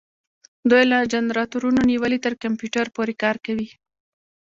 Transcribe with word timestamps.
دوی 0.69 0.83
له 0.91 0.97
جنراتورونو 1.13 1.81
نیولې 1.91 2.19
تر 2.25 2.33
کمپیوټر 2.43 2.85
پورې 2.95 3.13
کار 3.23 3.35
کوي. 3.45 3.69